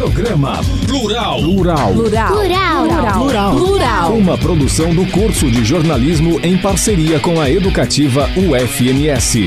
[0.00, 1.42] Programa Plural.
[1.42, 1.92] Plural.
[1.92, 2.32] Plural.
[2.32, 2.86] Plural.
[3.18, 3.54] Plural.
[3.54, 4.12] Plural.
[4.14, 9.40] Uma produção do curso de jornalismo em parceria com a educativa UFMS.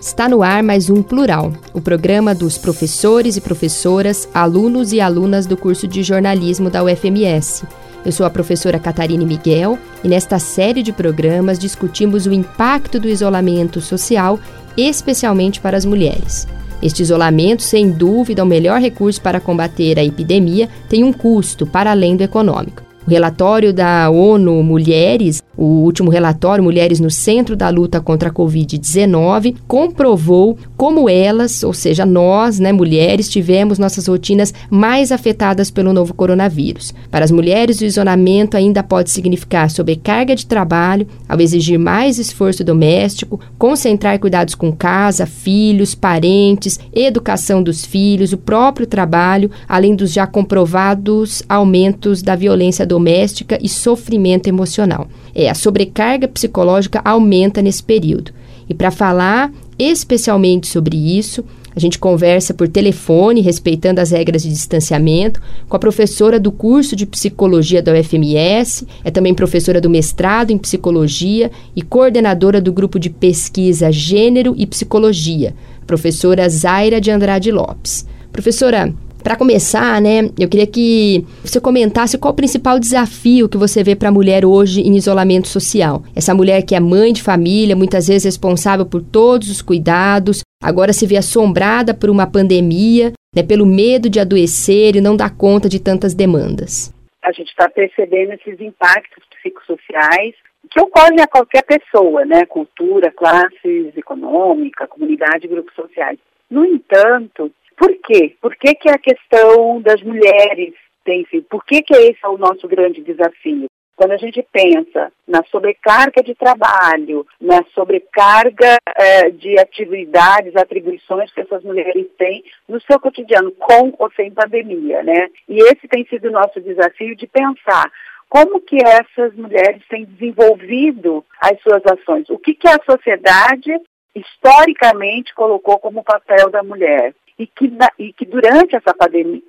[0.00, 5.44] Está no ar mais um Plural, o programa dos professores e professoras, alunos e alunas
[5.44, 7.64] do curso de jornalismo da UFMS.
[8.04, 13.08] Eu sou a professora Catarine Miguel e nesta série de programas discutimos o impacto do
[13.08, 14.38] isolamento social,
[14.76, 16.46] especialmente para as mulheres.
[16.82, 21.66] Este isolamento, sem dúvida, é o melhor recurso para combater a epidemia, tem um custo
[21.66, 22.82] para além do econômico.
[23.06, 28.32] O relatório da ONU Mulheres, o último relatório Mulheres no Centro da Luta contra a
[28.32, 35.92] Covid-19, comprovou como elas, ou seja, nós, né, mulheres, tivemos nossas rotinas mais afetadas pelo
[35.92, 36.94] novo coronavírus.
[37.10, 42.64] Para as mulheres, o isolamento ainda pode significar sobrecarga de trabalho, ao exigir mais esforço
[42.64, 50.12] doméstico, concentrar cuidados com casa, filhos, parentes, educação dos filhos, o próprio trabalho, além dos
[50.12, 55.08] já comprovados aumentos da violência doméstica e sofrimento emocional.
[55.34, 58.32] É, a sobrecarga psicológica aumenta nesse período.
[58.68, 61.44] E para falar especialmente sobre isso,
[61.76, 66.94] a gente conversa por telefone, respeitando as regras de distanciamento, com a professora do curso
[66.94, 72.98] de psicologia da UFMS, é também professora do mestrado em psicologia e coordenadora do grupo
[72.98, 75.52] de pesquisa Gênero e Psicologia,
[75.84, 78.06] professora Zaira de Andrade Lopes.
[78.30, 78.94] Professora,
[79.24, 83.96] para começar, né, eu queria que você comentasse qual o principal desafio que você vê
[83.96, 86.02] para a mulher hoje em isolamento social.
[86.14, 90.92] Essa mulher que é mãe de família, muitas vezes responsável por todos os cuidados, agora
[90.92, 95.70] se vê assombrada por uma pandemia, né, pelo medo de adoecer e não dar conta
[95.70, 96.92] de tantas demandas.
[97.24, 100.34] A gente está percebendo esses impactos psicossociais
[100.70, 102.44] que ocorrem a qualquer pessoa, né?
[102.44, 106.18] Cultura, classes econômica, comunidade, grupos sociais.
[106.50, 108.36] No entanto, por quê?
[108.40, 111.44] Por que, que a questão das mulheres tem sido?
[111.44, 113.66] Por que, que esse é o nosso grande desafio?
[113.96, 121.40] Quando a gente pensa na sobrecarga de trabalho, na sobrecarga eh, de atividades, atribuições que
[121.40, 125.28] essas mulheres têm no seu cotidiano, com ou sem pandemia, né?
[125.48, 127.88] E esse tem sido o nosso desafio de pensar
[128.28, 133.80] como que essas mulheres têm desenvolvido as suas ações, o que que a sociedade
[134.12, 138.94] historicamente colocou como papel da mulher e que, e que durante essa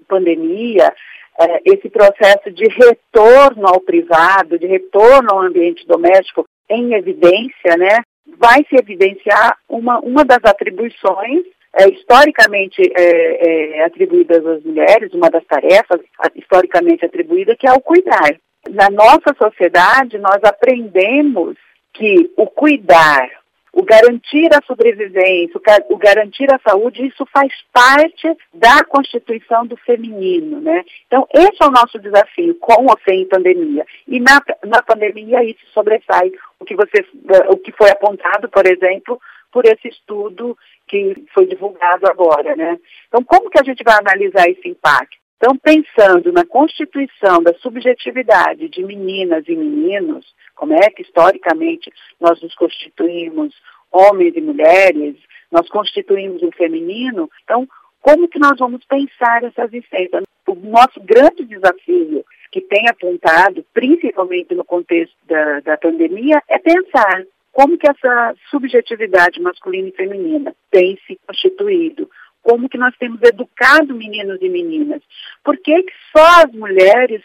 [0.08, 0.94] pandemia,
[1.40, 8.00] é, esse processo de retorno ao privado, de retorno ao ambiente doméstico em evidência, né,
[8.38, 11.46] vai se evidenciar uma, uma das atribuições
[11.78, 16.00] é, historicamente é, atribuídas às mulheres, uma das tarefas
[16.36, 18.36] historicamente atribuída, que é o cuidar.
[18.70, 21.56] Na nossa sociedade, nós aprendemos
[21.94, 23.30] que o cuidar,
[23.76, 25.60] o garantir a sobrevivência,
[25.90, 30.86] o garantir a saúde, isso faz parte da constituição do feminino, né?
[31.06, 33.86] Então, esse é o nosso desafio, com ou sem pandemia.
[34.08, 37.06] E na, na pandemia isso sobressai o que, você,
[37.50, 39.20] o que foi apontado, por exemplo,
[39.52, 40.58] por esse estudo
[40.88, 42.80] que foi divulgado agora, né?
[43.10, 45.25] Então, como que a gente vai analisar esse impacto?
[45.46, 50.26] Então, pensando na constituição da subjetividade de meninas e meninos,
[50.56, 53.54] como é que historicamente nós nos constituímos
[53.92, 55.16] homens e mulheres,
[55.52, 57.68] nós constituímos o feminino, então
[58.02, 60.24] como que nós vamos pensar essa existência?
[60.48, 67.24] O nosso grande desafio que tem apontado, principalmente no contexto da, da pandemia, é pensar
[67.52, 72.10] como que essa subjetividade masculina e feminina tem se constituído,
[72.46, 75.02] como que nós temos educado meninos e meninas.
[75.44, 77.24] Por que, que só as mulheres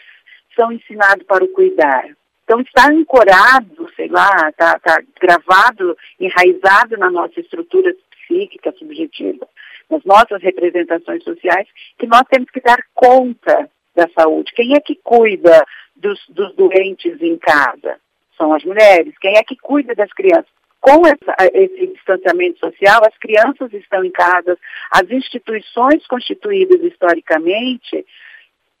[0.55, 2.09] são ensinadas para o cuidar?
[2.43, 7.93] Então está ancorado, sei lá, está tá gravado, enraizado na nossa estrutura
[8.27, 9.47] psíquica subjetiva,
[9.91, 11.67] nas nossas representações sociais,
[11.99, 14.51] que nós temos que dar conta da saúde.
[14.55, 15.63] Quem é que cuida
[15.95, 17.97] dos, dos doentes em casa?
[18.35, 19.13] São as mulheres.
[19.19, 20.60] Quem é que cuida das crianças?
[20.81, 24.57] Com essa, esse distanciamento social, as crianças estão em casa,
[24.91, 28.03] as instituições constituídas historicamente,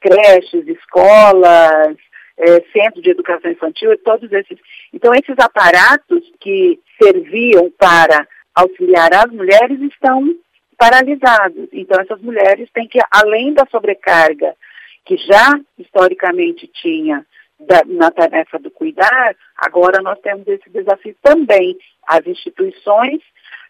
[0.01, 1.95] creches, escolas,
[2.37, 4.57] é, centro de educação infantil, todos esses.
[4.91, 10.35] Então, esses aparatos que serviam para auxiliar as mulheres estão
[10.77, 11.69] paralisados.
[11.71, 14.55] Então, essas mulheres têm que, além da sobrecarga
[15.05, 17.25] que já historicamente tinha
[17.67, 21.77] da, na tarefa do cuidar, agora nós temos esse desafio também.
[22.07, 23.21] As instituições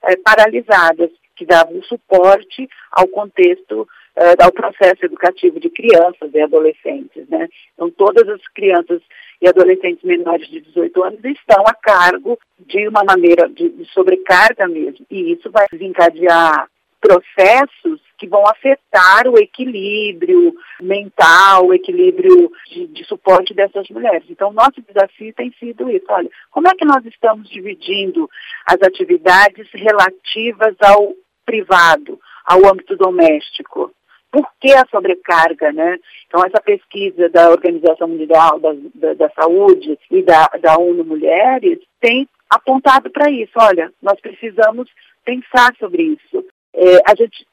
[0.04, 7.28] é, paralisadas, que davam suporte ao contexto, uh, ao processo educativo de crianças e adolescentes.
[7.30, 7.48] Né?
[7.74, 9.02] Então, todas as crianças
[9.42, 14.68] e adolescentes menores de 18 anos estão a cargo de uma maneira de, de sobrecarga
[14.68, 15.04] mesmo.
[15.10, 16.68] E isso vai desencadear
[17.02, 24.24] processos que vão afetar o equilíbrio mental, o equilíbrio de, de, suporte dessas mulheres.
[24.30, 26.06] Então, nosso desafio tem sido isso.
[26.08, 28.30] Olha, como é que nós estamos dividindo
[28.68, 33.92] as atividades relativas ao privado, ao âmbito doméstico?
[34.32, 35.98] Por que a sobrecarga, né?
[36.28, 41.80] Então, essa pesquisa da Organização Mundial da, da, da Saúde e da, da ONU Mulheres
[42.00, 43.54] tem apontado para isso.
[43.56, 44.88] Olha, nós precisamos
[45.26, 46.46] pensar sobre isso.
[46.74, 47.46] É, a gente,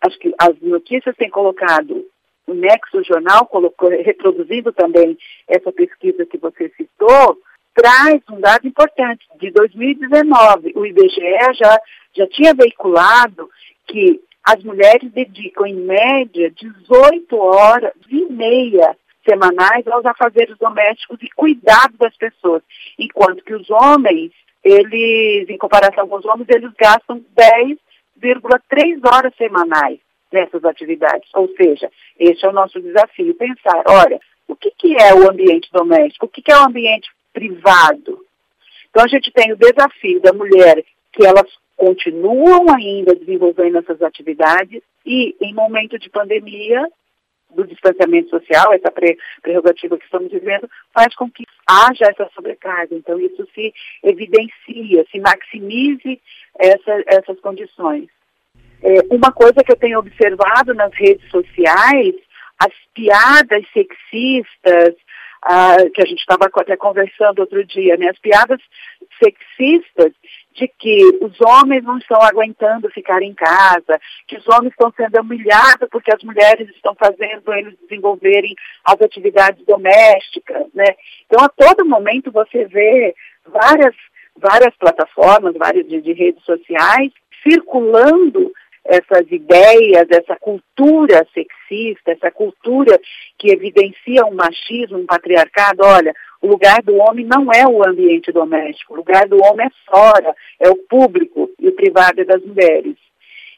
[0.00, 2.04] acho que as notícias têm colocado,
[2.46, 5.16] o Nexo Jornal colocou, reproduzindo também
[5.48, 7.38] essa pesquisa que você citou,
[7.74, 9.26] traz um dado importante.
[9.36, 11.80] De 2019, o IBGE já,
[12.14, 13.48] já tinha veiculado
[13.86, 21.30] que as mulheres dedicam, em média, 18 horas e meia semanais aos afazeres domésticos e
[21.30, 22.62] cuidado das pessoas,
[22.98, 24.32] enquanto que os homens,
[24.62, 27.78] eles, em comparação com os homens, eles gastam 10
[28.68, 29.98] 3 horas semanais
[30.32, 31.28] nessas atividades.
[31.34, 35.70] Ou seja, esse é o nosso desafio, pensar, olha, o que, que é o ambiente
[35.72, 38.24] doméstico, o que, que é o ambiente privado?
[38.90, 44.82] Então a gente tem o desafio da mulher que elas continuam ainda desenvolvendo essas atividades
[45.04, 46.86] e em momento de pandemia
[47.54, 48.92] do distanciamento social, essa
[49.40, 52.94] prerrogativa que estamos vivendo, faz com que haja essa sobrecarga.
[52.94, 53.72] Então, isso se
[54.02, 56.20] evidencia, se maximize
[56.58, 58.08] essa, essas condições.
[58.84, 62.14] É, uma coisa que eu tenho observado nas redes sociais,
[62.58, 64.94] as piadas sexistas,
[65.42, 68.08] ah, que a gente estava até conversando outro dia, né?
[68.10, 68.60] As piadas
[69.22, 70.12] sexistas
[70.54, 73.98] de que os homens não estão aguentando ficar em casa,
[74.28, 78.54] que os homens estão sendo humilhados porque as mulheres estão fazendo eles desenvolverem
[78.84, 80.94] as atividades domésticas, né?
[81.26, 83.14] Então, a todo momento você vê
[83.46, 83.94] várias,
[84.36, 87.10] várias plataformas, várias de, de redes sociais
[87.42, 88.52] circulando
[88.84, 93.00] essas ideias, essa cultura sexista, essa cultura
[93.38, 98.30] que evidencia um machismo, um patriarcado, olha, o lugar do homem não é o ambiente
[98.30, 102.44] doméstico, o lugar do homem é fora, é o público e o privado é das
[102.44, 102.96] mulheres.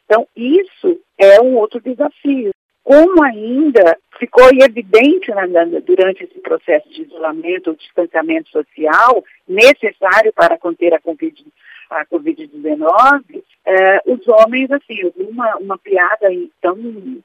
[0.05, 2.53] Então, isso é um outro desafio.
[2.85, 5.33] Como ainda ficou evidente
[5.85, 14.01] durante esse processo de isolamento distanciamento social necessário para conter a Covid-19, a Covid-19, é,
[14.07, 16.29] os homens, assim, uma, uma piada
[16.61, 16.77] tão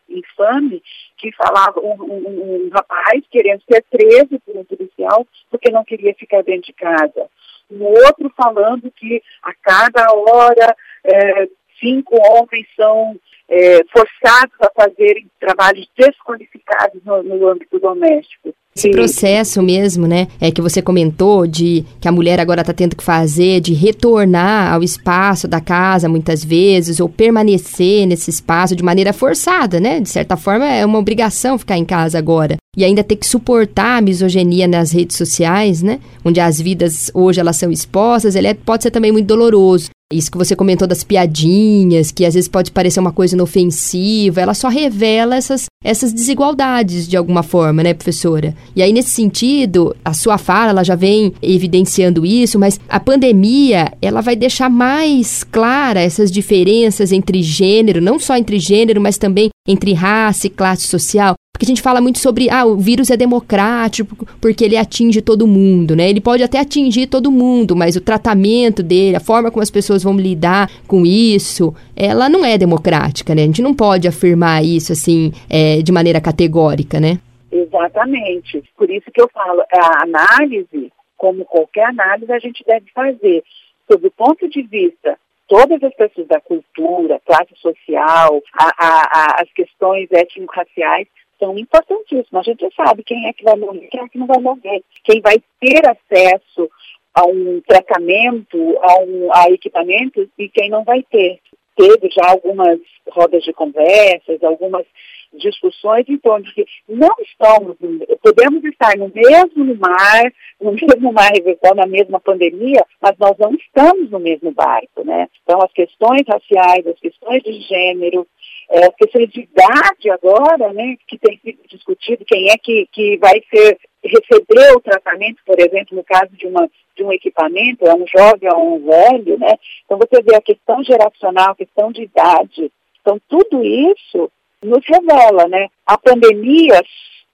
[0.09, 0.81] infame
[1.17, 6.13] que falava um, um, um, rapaz querendo ser preso por um policial porque não queria
[6.15, 7.29] ficar dentro de casa.
[7.69, 11.47] Um outro falando que a cada hora é,
[11.79, 13.15] cinco homens são
[13.47, 18.53] é, forçados a fazerem trabalhos desqualificados no, no âmbito doméstico.
[18.73, 22.95] Esse processo mesmo, né, é que você comentou de que a mulher agora está tendo
[22.95, 28.81] que fazer, de retornar ao espaço da casa muitas vezes, ou permanecer nesse espaço de
[28.81, 29.99] maneira forçada, né?
[29.99, 32.55] De certa forma é uma obrigação ficar em casa agora.
[32.77, 35.99] E ainda ter que suportar a misoginia nas redes sociais, né?
[36.23, 39.89] Onde as vidas hoje elas são expostas, ele é, pode ser também muito doloroso.
[40.11, 44.53] Isso que você comentou das piadinhas, que às vezes pode parecer uma coisa inofensiva, ela
[44.53, 48.55] só revela essas, essas desigualdades de alguma forma, né, professora?
[48.75, 53.91] E aí, nesse sentido, a sua fala, ela já vem evidenciando isso, mas a pandemia,
[54.01, 59.49] ela vai deixar mais clara essas diferenças entre gênero, não só entre gênero, mas também
[59.67, 61.35] entre raça e classe social.
[61.53, 65.45] Porque a gente fala muito sobre, ah, o vírus é democrático porque ele atinge todo
[65.45, 66.09] mundo, né?
[66.09, 70.01] Ele pode até atingir todo mundo, mas o tratamento dele, a forma como as pessoas
[70.01, 73.43] vão lidar com isso, ela não é democrática, né?
[73.43, 77.19] A gente não pode afirmar isso, assim, é, de maneira categórica, né?
[77.51, 78.63] Exatamente.
[78.77, 83.43] Por isso que eu falo, a análise, como qualquer análise, a gente deve fazer
[83.87, 85.17] sob o ponto de vista
[85.47, 91.07] todas as pessoas da cultura, classe social, a, a, a, as questões étnico-raciais,
[91.41, 92.27] são importantíssimas.
[92.33, 95.19] A gente sabe quem é que vai morrer, quem é que não vai morrer, quem
[95.19, 96.69] vai ter acesso
[97.13, 101.39] a um tratamento, a, um, a equipamentos e quem não vai ter.
[101.75, 102.79] Teve já algumas
[103.09, 104.85] rodas de conversas, algumas
[105.33, 107.77] discussões em torno de que não estamos,
[108.21, 113.53] podemos estar no mesmo mar, no mesmo mar reversal, na mesma pandemia, mas nós não
[113.55, 115.27] estamos no mesmo barco, né?
[115.43, 118.27] Então, as questões raciais, as questões de gênero,
[118.71, 123.43] é, questões de idade agora, né, que tem sido discutido, quem é que, que vai
[123.53, 128.05] ser, receber o tratamento, por exemplo, no caso de, uma, de um equipamento, é um
[128.07, 129.55] jovem ou um velho, né?
[129.85, 132.71] Então, você vê a questão geracional, a questão de idade.
[133.01, 134.31] Então, tudo isso
[134.63, 135.67] nos revela, né?
[135.85, 136.81] A pandemia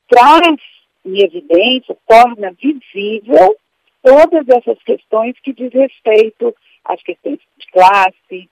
[0.10, 0.58] traz
[1.06, 3.56] em evidência, torna visível
[4.01, 8.50] todas essas questões que diz respeito às questões de classe,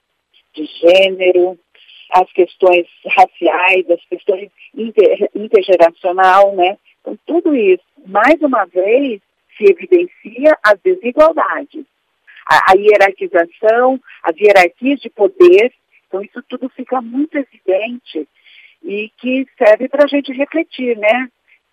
[0.53, 1.57] de gênero,
[2.12, 6.77] as questões raciais, as questões inter, intergeracional, né?
[7.01, 9.21] Então, tudo isso, mais uma vez,
[9.57, 11.85] se evidencia as desigualdades,
[12.47, 15.74] a, a hierarquização, as hierarquias de poder.
[16.07, 18.27] Então, isso tudo fica muito evidente
[18.83, 21.29] e que serve para a gente refletir, né?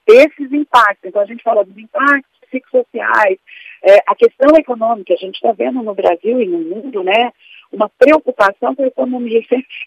[0.06, 1.08] Desses impactos.
[1.08, 3.38] Então, a gente fala dos impactos psicossociais,
[3.82, 7.32] é, a questão econômica, a gente está vendo no Brasil e no mundo, né?
[7.72, 9.40] Uma preocupação com a economia.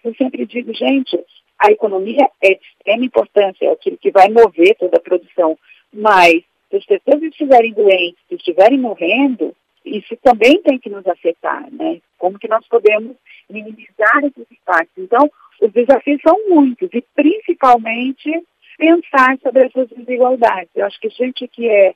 [0.03, 1.17] Eu sempre digo, gente,
[1.59, 5.57] a economia é de extrema importância, é aquilo que vai mover toda a produção.
[5.93, 11.71] Mas, se as pessoas estiverem doentes, se estiverem morrendo, isso também tem que nos afetar,
[11.71, 12.01] né?
[12.17, 13.15] Como que nós podemos
[13.49, 15.03] minimizar esses impactos?
[15.03, 15.29] Então,
[15.61, 18.43] os desafios são muitos e principalmente
[18.77, 20.69] pensar sobre essas desigualdades.
[20.75, 21.93] Eu acho que gente que é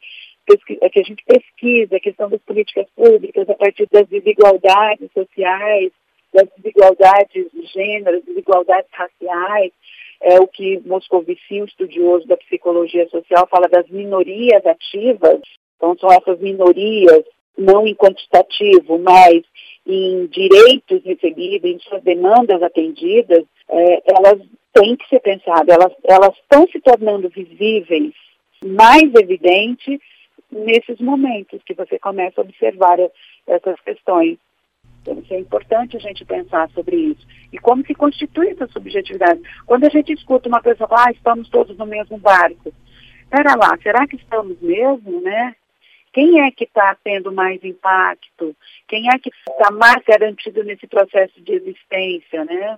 [0.57, 5.91] que a gente pesquisa a questão das políticas públicas a partir das desigualdades sociais,
[6.33, 9.71] das desigualdades de gênero, desigualdades raciais,
[10.21, 15.39] é o que Moscovici, um estudioso da psicologia social, fala das minorias ativas.
[15.77, 17.23] Então, são essas minorias,
[17.57, 19.43] não em quantitativo, mas
[19.87, 24.39] em direitos recebidos, em suas demandas atendidas, é, elas
[24.73, 28.13] têm que ser pensadas, elas, elas estão se tornando visíveis,
[28.63, 29.99] mais evidentes
[30.51, 32.97] nesses momentos que você começa a observar
[33.47, 34.37] essas questões.
[35.01, 37.25] Então, é importante a gente pensar sobre isso.
[37.51, 39.41] E como se constitui essa subjetividade.
[39.65, 42.73] Quando a gente escuta uma pessoa falar, ah, estamos todos no mesmo barco.
[43.21, 45.55] Espera lá, será que estamos mesmo, né?
[46.11, 48.55] Quem é que está tendo mais impacto?
[48.87, 52.77] Quem é que está mais garantido nesse processo de existência, né?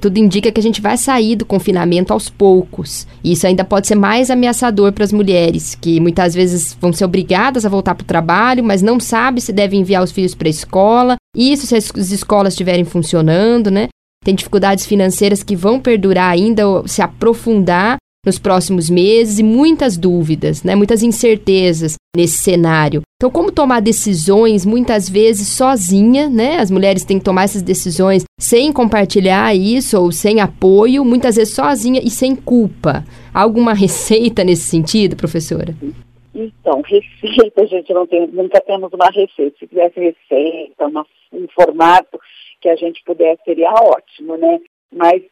[0.00, 3.06] Tudo indica que a gente vai sair do confinamento aos poucos.
[3.22, 7.66] Isso ainda pode ser mais ameaçador para as mulheres, que muitas vezes vão ser obrigadas
[7.66, 10.50] a voltar para o trabalho, mas não sabem se devem enviar os filhos para a
[10.50, 11.16] escola.
[11.36, 13.88] Isso se as escolas estiverem funcionando, né?
[14.24, 20.62] Tem dificuldades financeiras que vão perdurar ainda, se aprofundar nos próximos meses e muitas dúvidas,
[20.62, 20.74] né?
[20.74, 23.02] muitas incertezas nesse cenário.
[23.16, 26.56] Então, como tomar decisões muitas vezes sozinha, né?
[26.56, 31.54] As mulheres têm que tomar essas decisões sem compartilhar isso ou sem apoio, muitas vezes
[31.54, 33.04] sozinha e sem culpa.
[33.32, 35.74] Há alguma receita nesse sentido, professora?
[36.34, 39.56] Então, receita, a gente não tem, nunca temos uma receita.
[39.58, 42.18] Se tivesse receita, uma, um formato
[42.60, 44.60] que a gente pudesse, seria ótimo, né?
[44.92, 45.22] Mas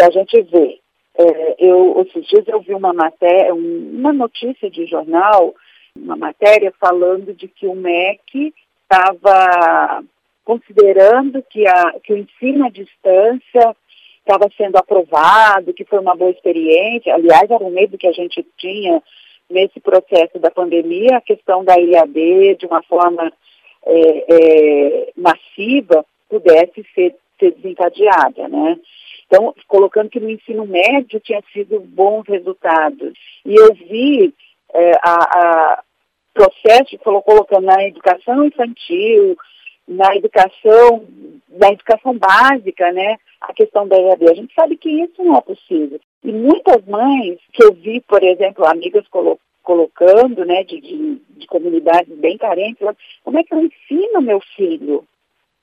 [0.00, 0.78] a gente vê
[1.18, 5.52] é, eu, esses dias eu vi uma matéria, uma notícia de jornal,
[5.96, 10.04] uma matéria falando de que o MEC estava
[10.44, 13.76] considerando que, a, que o ensino à distância
[14.20, 17.14] estava sendo aprovado, que foi uma boa experiência.
[17.14, 19.02] Aliás, era o medo que a gente tinha
[19.50, 23.32] nesse processo da pandemia, a questão da IAD, de uma forma
[23.84, 28.78] é, é, massiva, pudesse ser, ser desencadeada, né?
[29.28, 33.12] Então, colocando que no ensino médio tinha sido bons resultados.
[33.44, 34.34] E eu vi
[34.72, 35.82] é, a, a
[36.32, 39.36] processo, colocando na educação infantil,
[39.86, 41.04] na educação,
[41.48, 44.30] na educação básica, né, a questão da EAD.
[44.30, 46.00] A gente sabe que isso não é possível.
[46.22, 51.46] E muitas mães que eu vi, por exemplo, amigas colo colocando, né, de, de, de
[51.46, 52.78] comunidades bem carentes,
[53.22, 55.04] como é que eu ensino meu filho?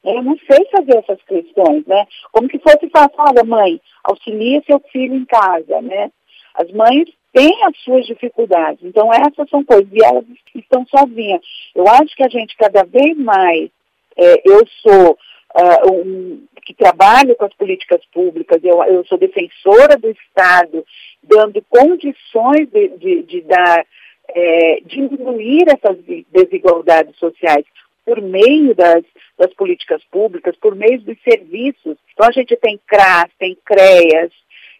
[0.05, 2.05] Eu não sei fazer essas questões, né?
[2.31, 6.11] Como que fosse falar, olha mãe, auxilia seu filho em casa, né?
[6.53, 11.41] As mães têm as suas dificuldades, então essas são coisas, e elas estão sozinhas.
[11.75, 13.69] Eu acho que a gente cada vez mais,
[14.15, 19.97] é, eu sou uh, um, que trabalho com as políticas públicas, eu, eu sou defensora
[19.97, 20.85] do Estado,
[21.21, 23.85] dando condições de, de, de dar,
[24.29, 25.97] é, diminuir essas
[26.31, 27.65] desigualdades sociais
[28.05, 29.03] por meio das,
[29.37, 31.97] das políticas públicas, por meio dos serviços.
[32.13, 34.31] Então a gente tem CRAS, tem CREAS,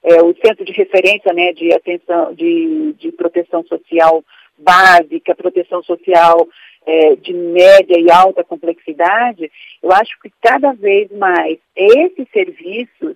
[0.04, 4.24] é, o Centro de Referência né, de Atenção, de, de Proteção Social
[4.58, 6.48] Básica, Proteção Social
[6.86, 9.52] é, de média e alta complexidade,
[9.82, 13.16] eu acho que cada vez mais esses serviços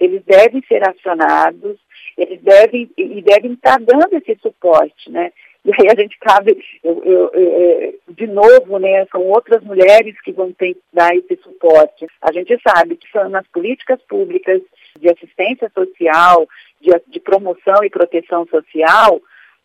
[0.00, 1.78] eles devem ser acionados,
[2.18, 5.32] eles devem e devem estar dando esse suporte, né?
[5.64, 10.32] E aí a gente cabe, eu, eu, eu, de novo, né, são outras mulheres que
[10.32, 12.06] vão ter que dar esse suporte.
[12.20, 14.60] A gente sabe que são nas políticas públicas
[14.98, 16.48] de assistência social,
[16.80, 19.20] de, de promoção e proteção social,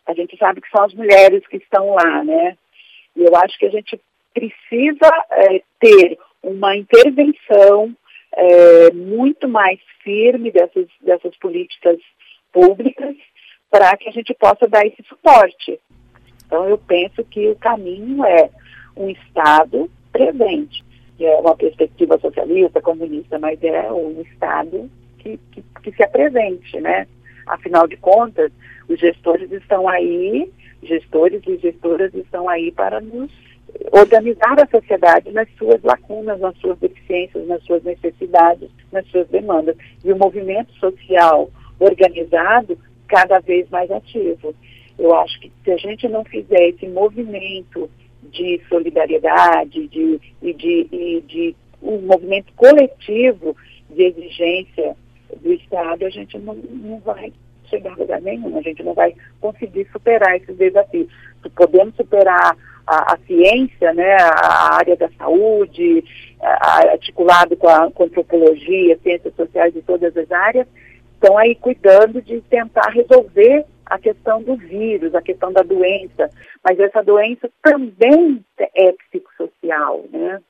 [0.06, 2.56] a gente sabe que são as mulheres que estão lá, né?
[3.14, 4.00] E eu acho que a gente
[4.32, 7.94] precisa é, ter uma intervenção
[8.32, 11.98] é, muito mais firme dessas, dessas políticas
[12.52, 13.16] públicas
[13.70, 15.78] para que a gente possa dar esse suporte.
[16.46, 18.50] Então, eu penso que o caminho é
[18.96, 20.84] um Estado presente,
[21.16, 26.80] que é uma perspectiva socialista, comunista, mas é um Estado que, que, que se apresente,
[26.80, 27.06] né?
[27.46, 28.50] Afinal de contas,
[28.88, 30.50] os gestores estão aí,
[30.82, 33.30] gestores e gestoras estão aí para nos
[33.92, 39.76] organizar a sociedade nas suas lacunas, nas suas deficiências, nas suas necessidades, nas suas demandas.
[40.04, 44.54] E o movimento social organizado cada vez mais ativo.
[44.98, 47.90] Eu acho que se a gente não fizer esse movimento
[48.22, 53.56] de solidariedade de, e de, e de um movimento coletivo
[53.90, 54.96] de exigência
[55.40, 57.32] do Estado, a gente não, não vai
[57.70, 61.08] chegar a lugar nenhum, a gente não vai conseguir superar esses desafios.
[61.54, 66.02] Podemos superar a, a ciência, né, a área da saúde,
[66.40, 70.66] a, articulado com a, com a antropologia, ciências sociais de todas as áreas,
[71.18, 76.30] estão aí cuidando de tentar resolver a questão do vírus, a questão da doença,
[76.62, 78.44] mas essa doença também
[78.74, 80.40] é psicossocial, né?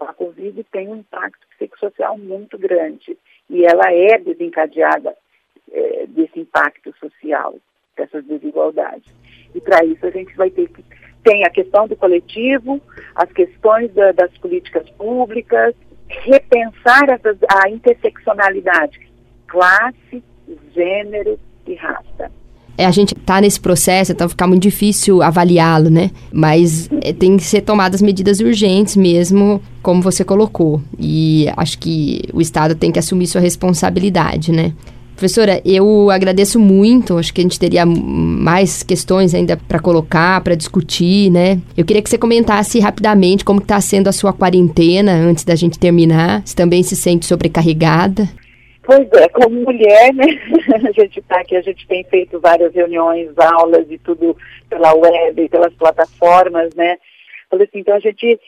[0.00, 3.16] A Covid tem um impacto psicossocial muito grande
[3.48, 5.16] e ela é desencadeada
[5.72, 7.54] é, desse impacto social,
[7.96, 9.10] dessas desigualdades.
[9.54, 10.84] E para isso a gente vai ter que
[11.24, 12.80] tem a questão do coletivo,
[13.14, 15.74] as questões da, das políticas públicas,
[16.08, 19.00] repensar essas, a interseccionalidade,
[19.56, 20.22] classe,
[20.74, 22.30] gênero e raça.
[22.76, 26.10] É, a gente está nesse processo, então fica muito difícil avaliá-lo, né?
[26.30, 30.82] Mas é, tem que ser tomadas medidas urgentes mesmo, como você colocou.
[30.98, 34.74] E acho que o Estado tem que assumir sua responsabilidade, né?
[35.14, 37.16] Professora, eu agradeço muito.
[37.16, 41.58] Acho que a gente teria mais questões ainda para colocar, para discutir, né?
[41.74, 45.78] Eu queria que você comentasse rapidamente como está sendo a sua quarentena antes da gente
[45.78, 46.42] terminar.
[46.44, 48.28] Se também se sente sobrecarregada.
[48.86, 50.26] Pois é, como mulher, né?
[50.88, 54.36] A gente está aqui, a gente tem feito várias reuniões, aulas e tudo
[54.70, 56.96] pela web, pelas plataformas, né?
[57.50, 58.38] Falei assim, então a gente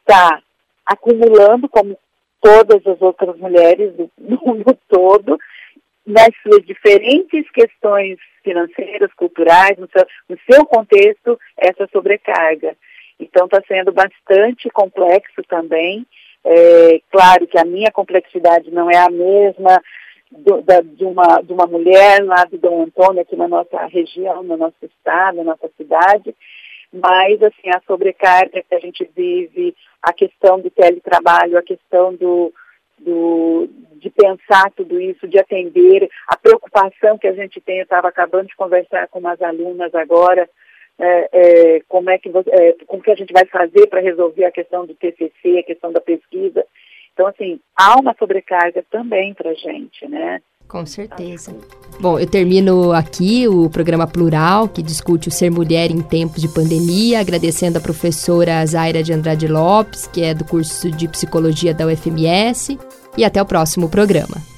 [0.00, 0.42] está
[0.84, 1.98] acumulando, como
[2.42, 5.38] todas as outras mulheres do mundo todo,
[6.06, 12.76] nas suas diferentes questões financeiras, culturais, no seu, no seu contexto, essa sobrecarga.
[13.18, 16.06] Então está sendo bastante complexo também.
[16.50, 19.82] É, claro que a minha complexidade não é a mesma
[20.30, 24.42] do, da, de, uma, de uma mulher lá de Dom Antônio, aqui na nossa região,
[24.42, 26.34] no nosso estado, na nossa cidade,
[26.90, 32.50] mas assim, a sobrecarga que a gente vive, a questão do teletrabalho, a questão do,
[32.98, 38.08] do, de pensar tudo isso, de atender, a preocupação que a gente tem, eu estava
[38.08, 40.48] acabando de conversar com umas alunas agora,
[40.98, 44.50] é, é, como é que é, como que a gente vai fazer para resolver a
[44.50, 46.64] questão do TCC, a questão da pesquisa.
[47.12, 50.40] Então, assim, há uma sobrecarga também para a gente, né?
[50.68, 51.56] Com certeza.
[51.98, 56.48] Bom, eu termino aqui o programa Plural, que discute o ser mulher em tempos de
[56.48, 61.86] pandemia, agradecendo a professora Zaira de Andrade Lopes, que é do curso de Psicologia da
[61.86, 62.78] UFMS,
[63.16, 64.57] e até o próximo programa.